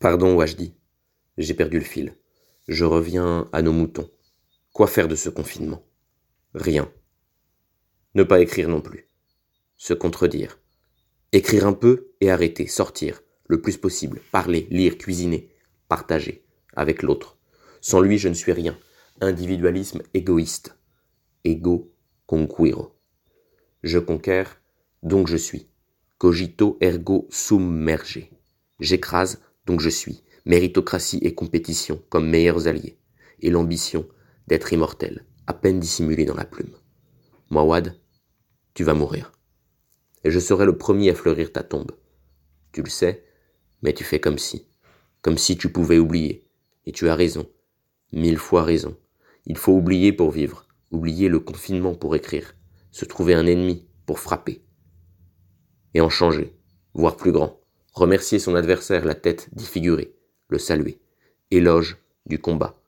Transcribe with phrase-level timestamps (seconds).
[0.00, 0.74] Pardon, Wajdi.
[1.36, 2.16] J'ai perdu le fil.
[2.66, 4.10] Je reviens à nos moutons.
[4.72, 5.84] Quoi faire de ce confinement?
[6.54, 6.90] Rien.
[8.14, 9.10] Ne pas écrire non plus.
[9.76, 10.58] Se contredire.
[11.32, 15.54] Écrire un peu et arrêter, sortir, le plus possible, parler, lire, cuisiner,
[15.86, 17.36] partager, avec l'autre.
[17.82, 18.78] Sans lui, je ne suis rien.
[19.20, 20.78] Individualisme égoïste.
[21.44, 21.92] Ego
[22.24, 22.98] conquiro.
[23.82, 24.44] Je conquiers,
[25.02, 25.68] donc je suis.
[26.16, 28.30] Cogito ergo submergé.
[28.80, 30.22] J'écrase, donc je suis.
[30.46, 32.98] Méritocratie et compétition comme meilleurs alliés.
[33.40, 34.06] Et l'ambition
[34.46, 36.74] d'être immortel, à peine dissimulée dans la plume.
[37.50, 37.96] Moi, Wad,
[38.74, 39.32] tu vas mourir.
[40.24, 41.92] Et je serai le premier à fleurir ta tombe.
[42.72, 43.24] Tu le sais,
[43.82, 44.66] mais tu fais comme si.
[45.22, 46.48] Comme si tu pouvais oublier.
[46.86, 47.48] Et tu as raison.
[48.12, 48.96] Mille fois raison.
[49.46, 50.66] Il faut oublier pour vivre.
[50.90, 52.54] Oublier le confinement pour écrire.
[52.90, 54.64] Se trouver un ennemi pour frapper.
[55.94, 56.56] Et en changer.
[56.94, 57.59] Voir plus grand.
[57.92, 60.14] Remercier son adversaire la tête défigurée.
[60.48, 61.00] Le saluer.
[61.50, 62.80] Éloge du combat.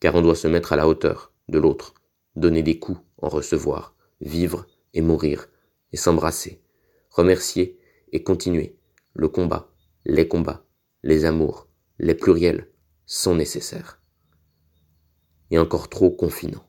[0.00, 1.94] Car on doit se mettre à la hauteur de l'autre.
[2.36, 3.96] Donner des coups, en recevoir.
[4.20, 5.48] Vivre et mourir.
[5.92, 6.62] Et s'embrasser.
[7.10, 7.78] Remercier
[8.12, 8.76] et continuer.
[9.12, 9.72] Le combat.
[10.04, 10.64] Les combats.
[11.02, 11.68] Les amours.
[11.98, 12.68] Les pluriels
[13.06, 14.00] sont nécessaires.
[15.50, 16.66] Et encore trop confinants.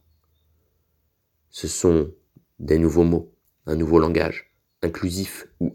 [1.50, 2.12] Ce sont
[2.60, 3.34] des nouveaux mots,
[3.66, 5.74] un nouveau langage, inclusif ou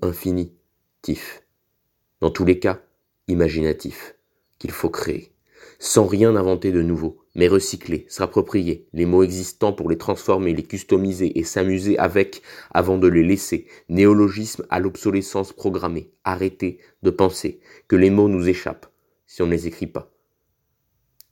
[2.20, 2.83] Dans tous les cas,
[3.29, 4.17] imaginatif,
[4.59, 5.33] qu'il faut créer,
[5.79, 10.62] sans rien inventer de nouveau, mais recycler, s'approprier les mots existants pour les transformer, les
[10.62, 12.42] customiser et s'amuser avec
[12.73, 13.67] avant de les laisser.
[13.89, 16.11] Néologisme à l'obsolescence programmée.
[16.25, 18.92] Arrêter de penser que les mots nous échappent
[19.27, 20.12] si on ne les écrit pas.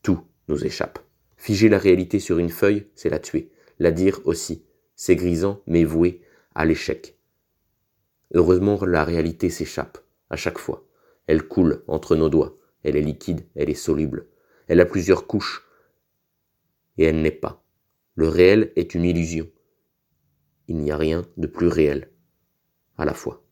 [0.03, 1.01] Tout nous échappe.
[1.37, 3.51] Figer la réalité sur une feuille, c'est la tuer.
[3.79, 4.65] La dire aussi.
[4.95, 6.23] C'est grisant, mais voué
[6.55, 7.18] à l'échec.
[8.35, 9.99] Heureusement, la réalité s'échappe,
[10.31, 10.87] à chaque fois.
[11.27, 12.57] Elle coule entre nos doigts.
[12.83, 14.29] Elle est liquide, elle est soluble.
[14.67, 15.67] Elle a plusieurs couches.
[16.97, 17.65] Et elle n'est pas.
[18.15, 19.49] Le réel est une illusion.
[20.69, 22.11] Il n'y a rien de plus réel
[22.97, 23.48] à la fois.